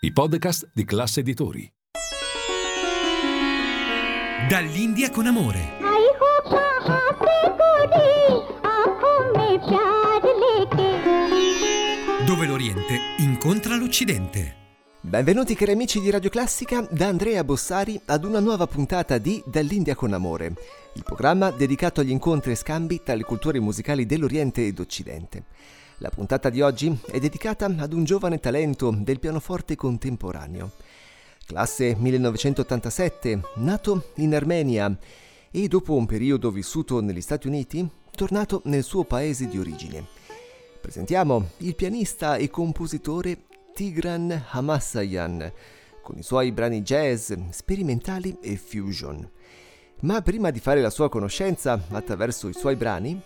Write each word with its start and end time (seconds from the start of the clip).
i 0.00 0.12
podcast 0.12 0.70
di 0.72 0.84
classe 0.84 1.18
editori. 1.18 1.68
Dall'India 4.48 5.10
con 5.10 5.26
amore. 5.26 5.72
Dove 12.24 12.46
l'Oriente 12.46 13.00
incontra 13.18 13.74
l'Occidente. 13.74 14.54
Benvenuti 15.00 15.56
cari 15.56 15.72
amici 15.72 16.00
di 16.00 16.10
Radio 16.10 16.30
Classica 16.30 16.86
da 16.88 17.08
Andrea 17.08 17.42
Bossari 17.42 18.00
ad 18.04 18.22
una 18.22 18.38
nuova 18.38 18.68
puntata 18.68 19.18
di 19.18 19.42
Dall'India 19.44 19.96
con 19.96 20.12
amore, 20.12 20.52
il 20.94 21.02
programma 21.02 21.50
dedicato 21.50 22.02
agli 22.02 22.10
incontri 22.10 22.52
e 22.52 22.56
scambi 22.56 23.02
tra 23.02 23.16
le 23.16 23.24
culture 23.24 23.58
musicali 23.58 24.06
dell'Oriente 24.06 24.64
ed 24.64 24.78
Occidente. 24.78 25.44
La 26.00 26.10
puntata 26.10 26.48
di 26.48 26.60
oggi 26.60 26.96
è 27.06 27.18
dedicata 27.18 27.66
ad 27.66 27.92
un 27.92 28.04
giovane 28.04 28.38
talento 28.38 28.94
del 28.96 29.18
pianoforte 29.18 29.74
contemporaneo. 29.74 30.70
Classe 31.44 31.96
1987, 31.98 33.40
nato 33.56 34.12
in 34.16 34.32
Armenia 34.32 34.96
e 35.50 35.66
dopo 35.66 35.94
un 35.94 36.06
periodo 36.06 36.52
vissuto 36.52 37.00
negli 37.00 37.20
Stati 37.20 37.48
Uniti, 37.48 37.88
tornato 38.12 38.62
nel 38.66 38.84
suo 38.84 39.02
paese 39.02 39.48
di 39.48 39.58
origine. 39.58 40.06
Presentiamo 40.80 41.50
il 41.58 41.74
pianista 41.74 42.36
e 42.36 42.48
compositore 42.48 43.46
Tigran 43.74 44.44
Hamassayan 44.50 45.52
con 46.00 46.16
i 46.16 46.22
suoi 46.22 46.52
brani 46.52 46.82
jazz, 46.82 47.32
sperimentali 47.50 48.38
e 48.40 48.56
fusion. 48.56 49.28
Ma 50.02 50.22
prima 50.22 50.50
di 50.50 50.60
fare 50.60 50.80
la 50.80 50.90
sua 50.90 51.08
conoscenza 51.08 51.86
attraverso 51.90 52.46
i 52.46 52.54
suoi 52.54 52.76
brani, 52.76 53.20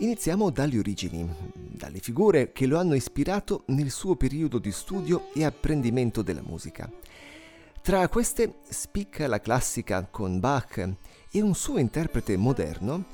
iniziamo 0.00 0.50
dalle 0.50 0.78
origini, 0.78 1.28
dalle 1.52 1.98
figure 1.98 2.52
che 2.52 2.66
lo 2.66 2.78
hanno 2.78 2.94
ispirato 2.94 3.64
nel 3.66 3.90
suo 3.90 4.16
periodo 4.16 4.58
di 4.58 4.72
studio 4.72 5.28
e 5.34 5.44
apprendimento 5.44 6.22
della 6.22 6.42
musica. 6.42 6.90
Tra 7.82 8.08
queste 8.08 8.56
spicca 8.68 9.26
la 9.26 9.40
classica 9.40 10.06
con 10.10 10.40
Bach 10.40 10.88
e 11.30 11.40
un 11.40 11.54
suo 11.54 11.78
interprete 11.78 12.36
moderno, 12.36 13.04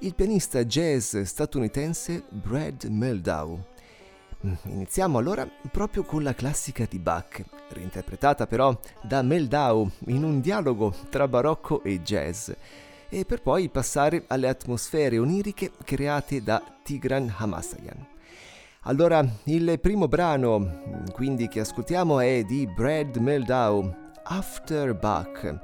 il 0.00 0.14
pianista 0.14 0.64
jazz 0.64 1.16
statunitense 1.16 2.24
Brad 2.28 2.84
Meldau. 2.84 3.58
Iniziamo 4.64 5.16
allora 5.16 5.48
proprio 5.70 6.04
con 6.04 6.22
la 6.22 6.34
classica 6.34 6.86
di 6.88 6.98
Bach, 6.98 7.42
reinterpretata 7.70 8.46
però 8.46 8.78
da 9.02 9.22
Meldau 9.22 9.90
in 10.08 10.22
un 10.22 10.40
dialogo 10.40 10.94
tra 11.08 11.26
barocco 11.26 11.82
e 11.82 12.02
jazz, 12.02 12.50
e 13.08 13.24
per 13.24 13.42
poi 13.42 13.68
passare 13.68 14.24
alle 14.28 14.48
atmosfere 14.48 15.18
oniriche 15.18 15.72
create 15.84 16.42
da 16.42 16.62
Tigran 16.82 17.32
Hamassayan. 17.36 18.06
Allora, 18.86 19.24
il 19.44 19.78
primo 19.80 20.08
brano 20.08 21.02
quindi 21.12 21.48
che 21.48 21.60
ascoltiamo 21.60 22.20
è 22.20 22.44
di 22.44 22.66
Brad 22.66 23.16
Meldau, 23.16 23.90
After 24.24 24.94
Bach, 24.94 25.60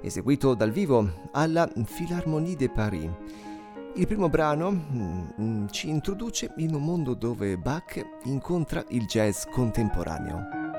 eseguito 0.00 0.54
dal 0.54 0.70
vivo 0.70 1.28
alla 1.32 1.66
Philharmonie 1.66 2.56
de 2.56 2.70
Paris. 2.70 3.10
Il 3.96 4.06
primo 4.06 4.28
brano 4.28 4.70
mm, 4.70 5.66
ci 5.70 5.88
introduce 5.88 6.52
in 6.56 6.74
un 6.74 6.82
mondo 6.82 7.14
dove 7.14 7.56
Bach 7.56 8.02
incontra 8.24 8.84
il 8.88 9.04
jazz 9.04 9.44
contemporaneo. 9.44 10.73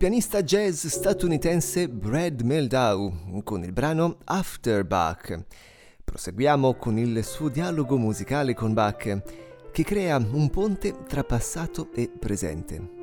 Pianista 0.00 0.42
jazz 0.42 0.86
statunitense 0.86 1.86
Brad 1.86 2.40
Meldau 2.40 3.42
con 3.44 3.62
il 3.64 3.70
brano 3.70 4.16
After 4.24 4.82
Bach. 4.86 5.44
Proseguiamo 6.02 6.72
con 6.76 6.96
il 6.96 7.22
suo 7.22 7.50
dialogo 7.50 7.98
musicale 7.98 8.54
con 8.54 8.72
Bach 8.72 9.22
che 9.70 9.84
crea 9.84 10.16
un 10.16 10.48
ponte 10.48 11.04
tra 11.06 11.22
passato 11.22 11.90
e 11.92 12.08
presente. 12.08 12.99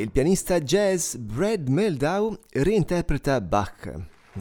Il 0.00 0.10
pianista 0.10 0.60
jazz 0.60 1.14
Brad 1.14 1.68
Meldau 1.68 2.38
reinterpreta 2.50 3.40
Bach. 3.40 3.90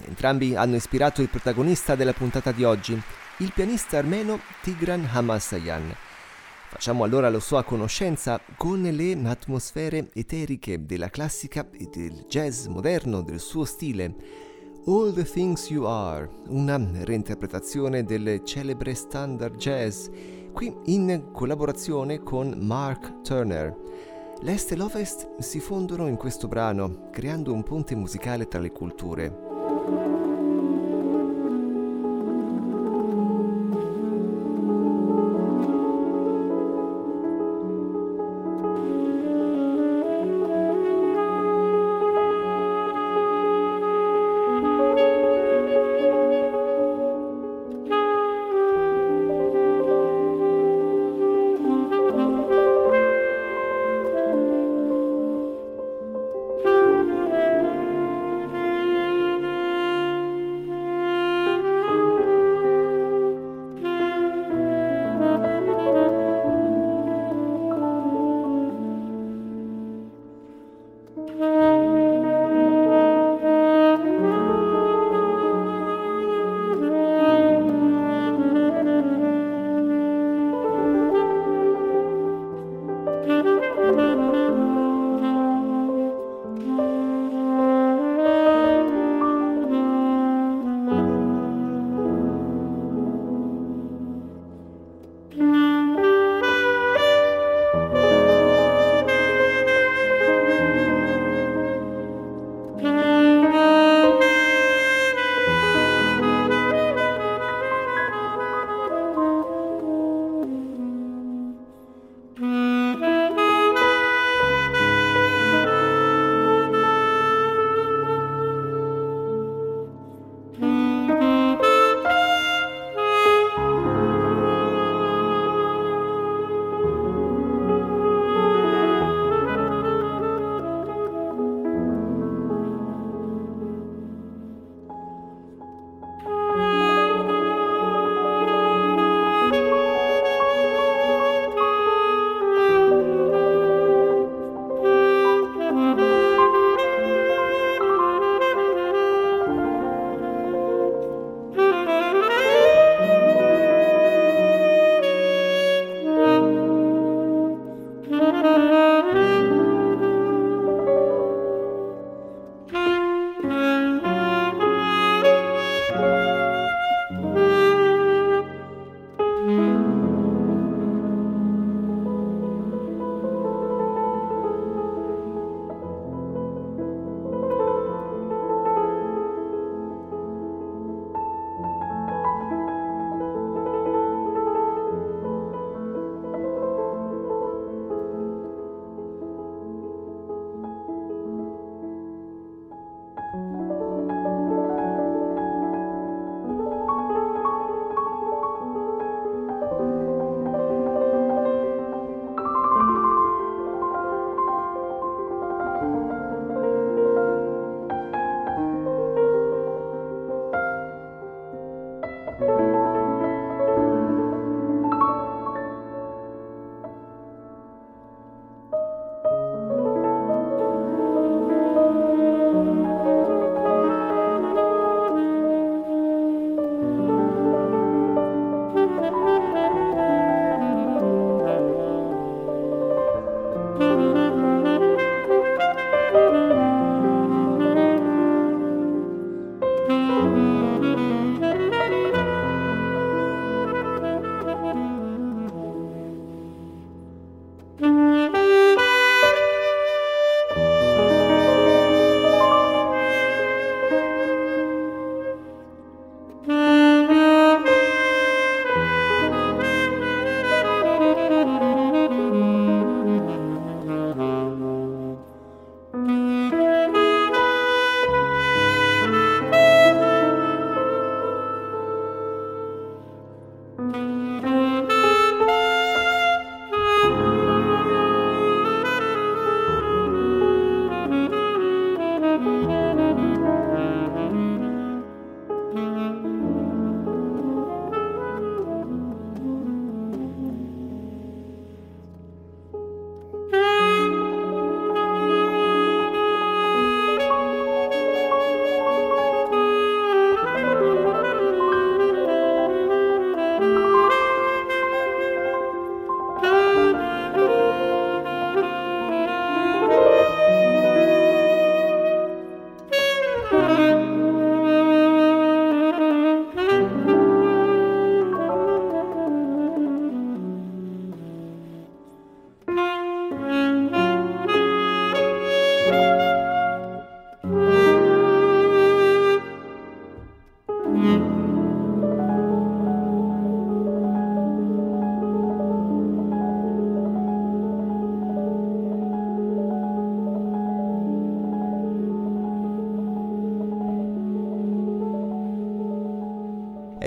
Entrambi 0.06 0.54
hanno 0.56 0.76
ispirato 0.76 1.22
il 1.22 1.30
protagonista 1.30 1.96
della 1.96 2.12
puntata 2.12 2.52
di 2.52 2.65
oggi, 2.65 3.02
il 3.38 3.52
pianista 3.54 3.98
armeno 3.98 4.39
Tigran 4.62 5.08
Hamassayan. 5.10 5.96
Facciamo 6.68 7.06
allora 7.06 7.30
la 7.30 7.39
sua 7.39 7.63
conoscenza 7.63 8.38
con 8.58 8.82
le 8.82 9.18
atmosfere 9.24 10.10
eteriche 10.13 10.86
della 10.86 11.10
classica 11.10 11.70
e 11.72 11.88
del 11.89 12.26
jazz 12.28 12.65
moderno 12.65 13.22
del 13.22 13.39
suo 13.39 13.63
stile. 13.63 14.13
All 14.88 15.13
the 15.13 15.24
Things 15.24 15.70
You 15.70 15.86
Are, 15.86 16.30
una 16.48 16.78
reinterpretazione 16.78 18.04
del 18.04 18.41
celebre 18.44 18.94
standard 18.94 19.56
jazz, 19.56 20.10
qui 20.52 20.76
in 20.86 21.30
collaborazione 21.32 22.22
con 22.22 22.58
Mark 22.60 23.22
Turner. 23.22 24.14
L'est 24.41 24.71
e 24.71 24.76
l'ovest 24.76 25.39
si 25.39 25.60
fondono 25.60 26.08
in 26.08 26.17
questo 26.17 26.48
brano, 26.48 27.10
creando 27.10 27.54
un 27.54 27.63
ponte 27.63 27.95
musicale 27.95 28.48
tra 28.48 28.60
le 28.60 28.71
culture. 28.71 30.14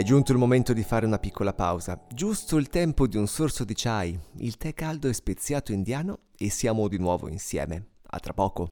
Giunto 0.08 0.32
il 0.32 0.38
momento 0.38 0.72
di 0.72 0.82
fare 0.82 1.04
una 1.04 1.18
piccola 1.18 1.52
pausa, 1.52 2.00
giusto 2.08 2.56
il 2.56 2.70
tempo 2.70 3.06
di 3.06 3.18
un 3.18 3.26
sorso 3.26 3.62
di 3.62 3.74
chai, 3.76 4.18
il 4.36 4.56
tè 4.56 4.72
caldo 4.72 5.06
e 5.06 5.12
speziato 5.12 5.70
indiano 5.70 6.20
e 6.34 6.48
siamo 6.48 6.88
di 6.88 6.96
nuovo 6.96 7.28
insieme. 7.28 7.88
A 8.06 8.18
tra 8.18 8.32
poco. 8.32 8.68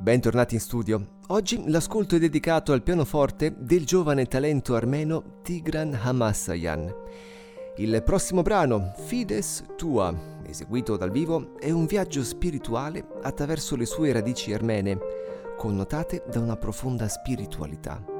Bentornati 0.00 0.54
in 0.54 0.60
studio. 0.60 1.18
Oggi 1.28 1.62
l'ascolto 1.68 2.16
è 2.16 2.18
dedicato 2.18 2.72
al 2.72 2.82
pianoforte 2.82 3.54
del 3.56 3.86
giovane 3.86 4.26
talento 4.26 4.74
armeno 4.74 5.38
Tigran 5.42 5.96
Hamassayan. 6.02 7.33
Il 7.76 8.04
prossimo 8.04 8.42
brano, 8.42 8.92
Fides 8.96 9.64
Tua, 9.76 10.14
eseguito 10.46 10.96
dal 10.96 11.10
vivo, 11.10 11.58
è 11.58 11.72
un 11.72 11.86
viaggio 11.86 12.22
spirituale 12.22 13.04
attraverso 13.22 13.74
le 13.74 13.84
sue 13.84 14.12
radici 14.12 14.52
armene, 14.52 14.96
connotate 15.56 16.22
da 16.30 16.38
una 16.38 16.56
profonda 16.56 17.08
spiritualità. 17.08 18.13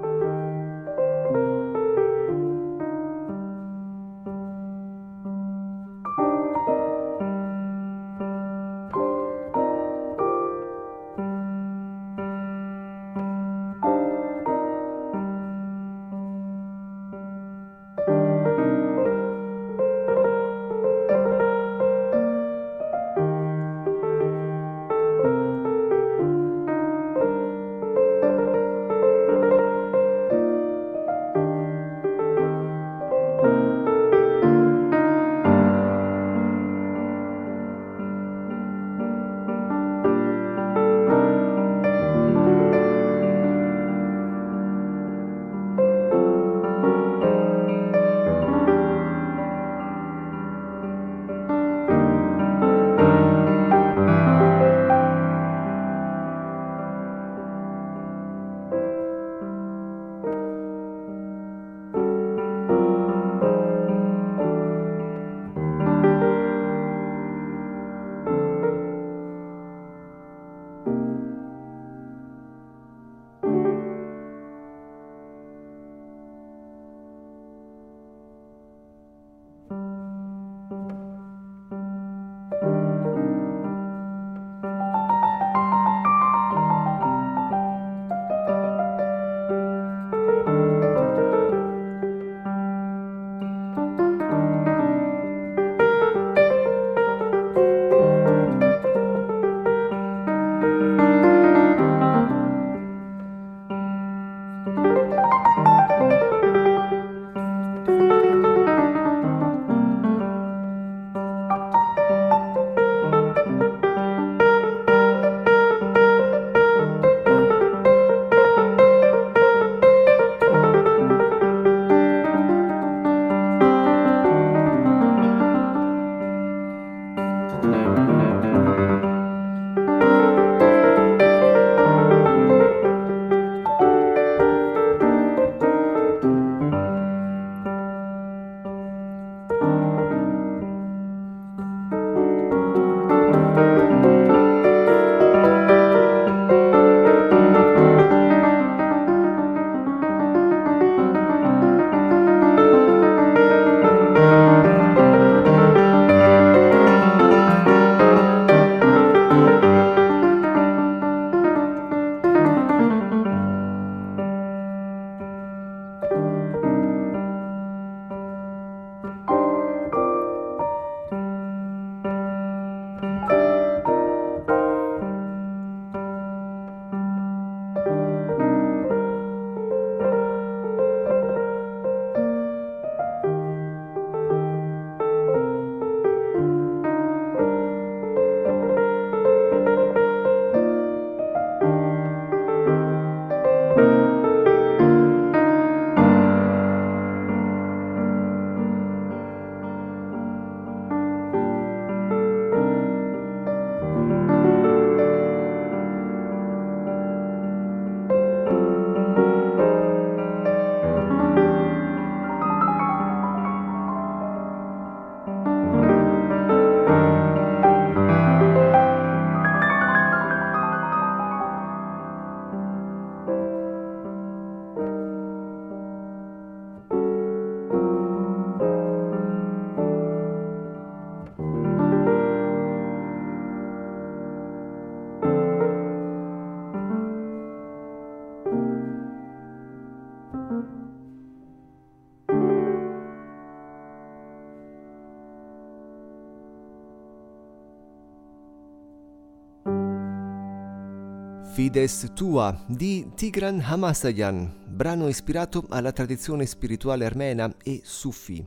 Fides 251.74 252.12
Tua 252.14 252.56
di 252.68 253.10
Tigran 253.16 253.60
Hamasayan, 253.60 254.62
brano 254.68 255.08
ispirato 255.08 255.64
alla 255.70 255.90
tradizione 255.90 256.46
spirituale 256.46 257.04
armena 257.04 257.52
e 257.64 257.80
Sufi. 257.82 258.46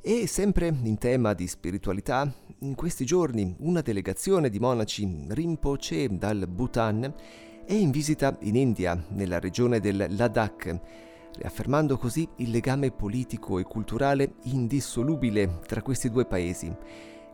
E 0.00 0.28
sempre 0.28 0.68
in 0.68 0.96
tema 0.96 1.32
di 1.32 1.48
spiritualità, 1.48 2.32
in 2.60 2.76
questi 2.76 3.04
giorni 3.04 3.52
una 3.58 3.80
delegazione 3.80 4.48
di 4.48 4.60
monaci 4.60 5.24
Rinpoche 5.26 6.06
dal 6.16 6.46
Bhutan 6.46 7.12
è 7.64 7.72
in 7.72 7.90
visita 7.90 8.36
in 8.42 8.54
India, 8.54 8.94
nella 9.08 9.40
regione 9.40 9.80
del 9.80 10.06
Ladakh, 10.10 10.80
riaffermando 11.38 11.98
così 11.98 12.28
il 12.36 12.50
legame 12.50 12.92
politico 12.92 13.58
e 13.58 13.64
culturale 13.64 14.34
indissolubile 14.42 15.58
tra 15.66 15.82
questi 15.82 16.08
due 16.10 16.26
paesi. 16.26 16.72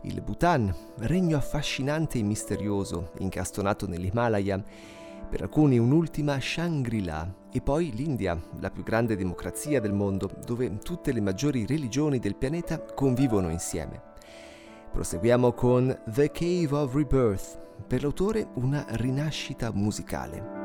Il 0.05 0.21
Bhutan, 0.23 0.75
regno 1.01 1.37
affascinante 1.37 2.17
e 2.17 2.23
misterioso, 2.23 3.11
incastonato 3.19 3.87
nell'Himalaya, 3.87 5.01
per 5.33 5.41
alcuni 5.41 5.79
un'ultima 5.79 6.39
Shangri-La, 6.39 7.47
e 7.51 7.59
poi 7.59 7.91
l'India, 7.91 8.39
la 8.59 8.69
più 8.69 8.83
grande 8.83 9.15
democrazia 9.15 9.81
del 9.81 9.91
mondo, 9.91 10.29
dove 10.45 10.77
tutte 10.77 11.11
le 11.11 11.21
maggiori 11.21 11.65
religioni 11.65 12.19
del 12.19 12.35
pianeta 12.35 12.79
convivono 12.79 13.49
insieme. 13.49 13.99
Proseguiamo 14.91 15.53
con 15.53 16.03
The 16.05 16.29
Cave 16.29 16.75
of 16.75 16.93
Rebirth, 16.93 17.59
per 17.87 18.03
l'autore 18.03 18.49
una 18.57 18.85
rinascita 18.89 19.71
musicale. 19.73 20.62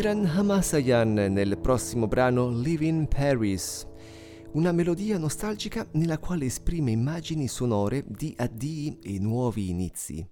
Tigran 0.00 0.24
Hamasayan 0.24 1.12
nel 1.12 1.58
prossimo 1.58 2.08
brano 2.08 2.48
Live 2.48 2.86
in 2.86 3.06
Paris, 3.06 3.86
una 4.52 4.72
melodia 4.72 5.18
nostalgica 5.18 5.86
nella 5.92 6.16
quale 6.18 6.46
esprime 6.46 6.90
immagini 6.90 7.46
sonore 7.46 8.02
di 8.08 8.34
addii 8.34 8.98
e 9.02 9.18
nuovi 9.18 9.68
inizi. 9.68 10.26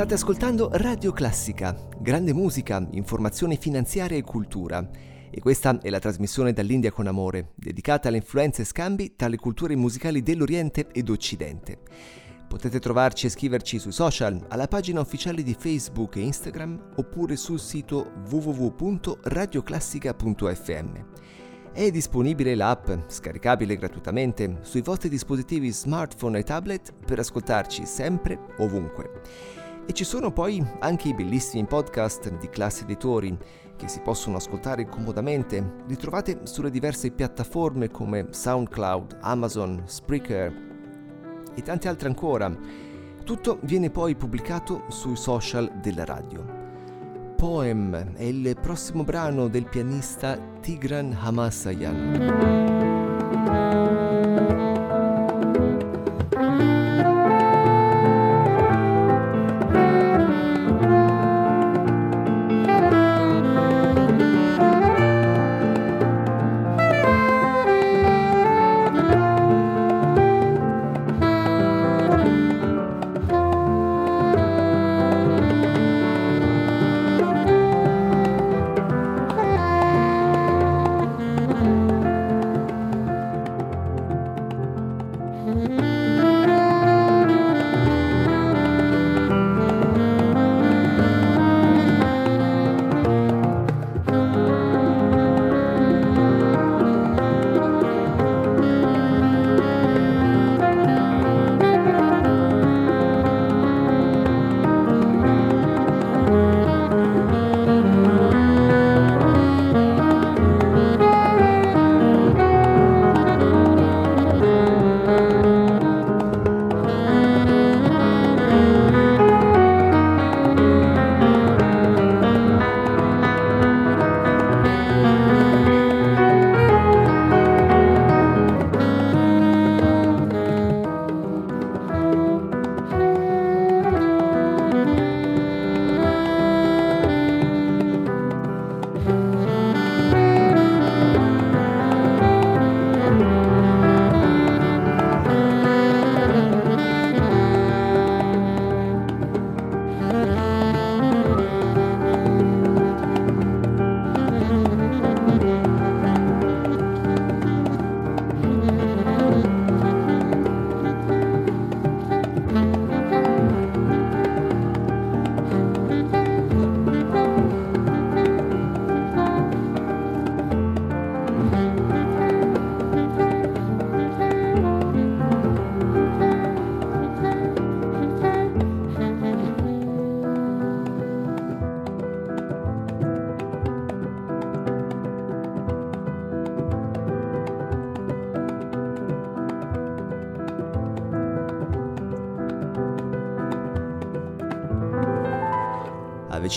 State 0.00 0.14
ascoltando 0.14 0.70
Radio 0.72 1.12
Classica, 1.12 1.76
grande 1.98 2.32
musica, 2.32 2.82
informazione 2.92 3.56
finanziaria 3.56 4.16
e 4.16 4.22
cultura. 4.22 4.88
E 5.30 5.40
questa 5.40 5.78
è 5.78 5.90
la 5.90 5.98
trasmissione 5.98 6.54
dall'India 6.54 6.90
con 6.90 7.06
amore, 7.06 7.50
dedicata 7.54 8.08
alle 8.08 8.16
influenze 8.16 8.62
e 8.62 8.64
scambi 8.64 9.14
tra 9.14 9.28
le 9.28 9.36
culture 9.36 9.76
musicali 9.76 10.22
dell'Oriente 10.22 10.86
ed 10.90 11.10
Occidente. 11.10 11.80
Potete 12.48 12.78
trovarci 12.78 13.26
e 13.26 13.28
scriverci 13.28 13.78
sui 13.78 13.92
social, 13.92 14.42
alla 14.48 14.68
pagina 14.68 15.00
ufficiale 15.00 15.42
di 15.42 15.52
Facebook 15.52 16.16
e 16.16 16.20
Instagram, 16.20 16.92
oppure 16.96 17.36
sul 17.36 17.60
sito 17.60 18.10
www.radioclassica.fm. 18.26 21.04
È 21.74 21.90
disponibile 21.90 22.54
l'app, 22.54 22.88
scaricabile 23.06 23.76
gratuitamente, 23.76 24.60
sui 24.62 24.80
vostri 24.80 25.10
dispositivi 25.10 25.70
smartphone 25.70 26.38
e 26.38 26.42
tablet 26.42 26.90
per 27.04 27.18
ascoltarci 27.18 27.84
sempre, 27.84 28.38
ovunque. 28.60 29.59
E 29.86 29.92
ci 29.92 30.04
sono 30.04 30.32
poi 30.32 30.64
anche 30.80 31.08
i 31.08 31.14
bellissimi 31.14 31.64
podcast 31.64 32.36
di 32.38 32.48
classe 32.48 32.84
editori 32.84 33.36
che 33.76 33.88
si 33.88 34.00
possono 34.00 34.36
ascoltare 34.36 34.86
comodamente. 34.86 35.78
Li 35.86 35.96
trovate 35.96 36.40
sulle 36.44 36.70
diverse 36.70 37.10
piattaforme 37.10 37.90
come 37.90 38.26
SoundCloud, 38.30 39.18
Amazon, 39.20 39.82
Spreaker 39.86 40.68
e 41.54 41.62
tante 41.62 41.88
altre 41.88 42.08
ancora. 42.08 42.54
Tutto 43.24 43.58
viene 43.62 43.90
poi 43.90 44.14
pubblicato 44.16 44.84
sui 44.88 45.16
social 45.16 45.70
della 45.80 46.04
radio. 46.04 46.58
Poem 47.36 48.14
è 48.14 48.24
il 48.24 48.56
prossimo 48.60 49.02
brano 49.02 49.48
del 49.48 49.66
pianista 49.66 50.38
Tigran 50.60 51.16
Hamasayan. 51.18 52.89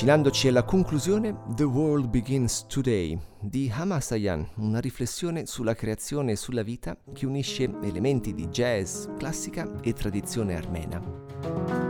Avvicinandoci 0.04 0.50
alla 0.50 0.64
conclusione, 0.64 1.34
The 1.56 1.64
World 1.64 2.10
Begins 2.10 2.66
Today 2.68 3.18
di 3.40 3.72
Hamasayan, 3.74 4.46
una 4.56 4.82
riflessione 4.82 5.46
sulla 5.46 5.76
creazione 5.76 6.34
e 6.34 6.36
sulla 6.36 6.62
vita 6.62 6.98
che 7.14 7.26
unisce 7.26 7.72
elementi 7.82 8.34
di 8.34 8.50
jazz, 8.50 9.06
classica 9.18 9.80
e 9.82 9.94
tradizione 9.94 10.58
armena. 10.58 11.83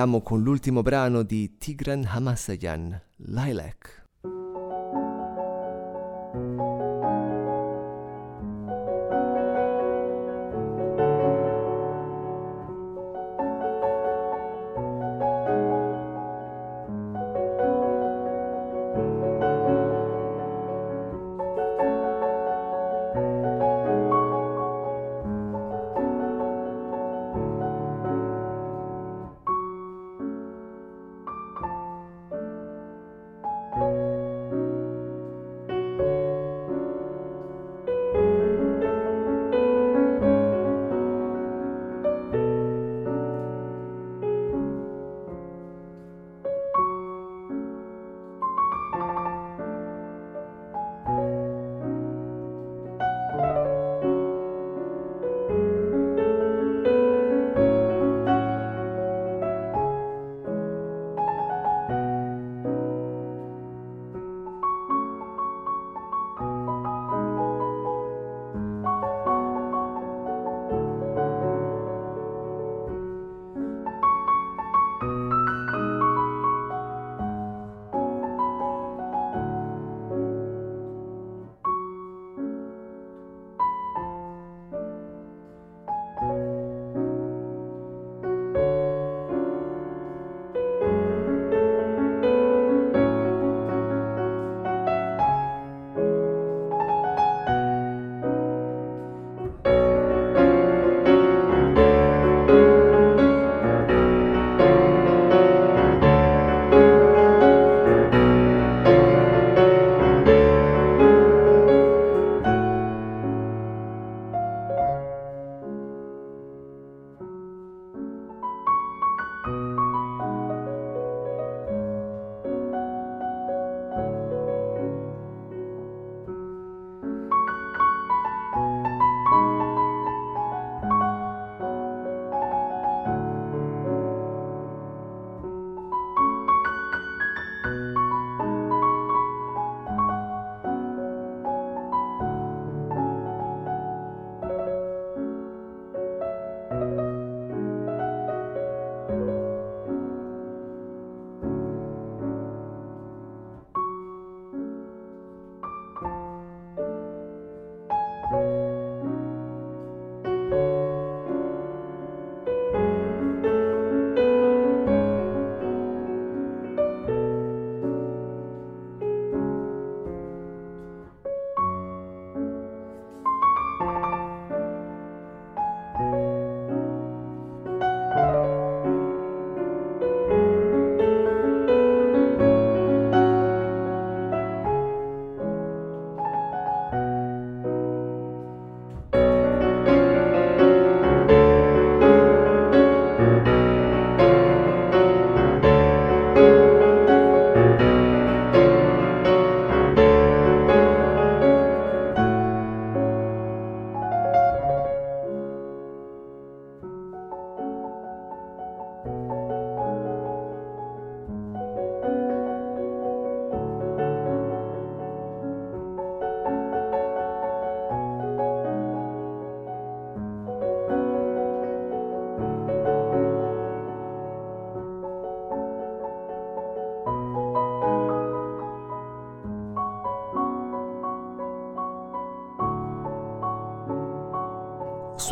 Chiudiamo 0.00 0.24
con 0.24 0.42
l'ultimo 0.42 0.80
brano 0.80 1.22
di 1.22 1.58
Tigran 1.58 2.06
Hamassayan, 2.06 2.98
Lilac. 3.16 4.08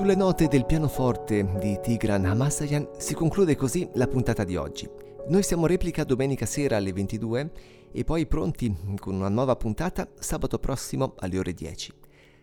Sulle 0.09 0.21
note 0.21 0.49
del 0.49 0.65
pianoforte 0.65 1.47
di 1.59 1.79
Tigran 1.83 2.25
Hamassayan 2.25 2.93
si 2.97 3.13
conclude 3.13 3.55
così 3.57 3.87
la 3.93 4.07
puntata 4.07 4.43
di 4.43 4.57
oggi. 4.57 4.89
Noi 5.27 5.43
siamo 5.43 5.67
replica 5.67 6.03
domenica 6.03 6.47
sera 6.47 6.79
alle 6.79 6.95
22 6.95 7.51
e 7.93 8.05
poi 8.05 8.27
pronti 8.27 8.75
con 8.99 9.17
una 9.17 9.29
nuova 9.29 9.55
puntata 9.57 10.09
sabato 10.19 10.59
prossimo 10.59 11.13
alle 11.19 11.39
ore 11.39 11.53
10. 11.53 11.93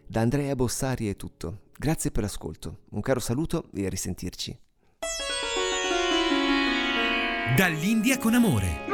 Da 0.06 0.22
Andrea 0.22 0.54
Bossari 0.54 1.10
è 1.10 1.16
tutto. 1.16 1.62
Grazie 1.76 2.12
per 2.12 2.22
l'ascolto. 2.22 2.82
Un 2.92 3.02
caro 3.02 3.20
saluto 3.20 3.64
e 3.74 3.88
a 3.88 3.90
risentirci. 3.90 4.60
Dall'India 7.58 8.20
con 8.20 8.36
amore. 8.36 8.94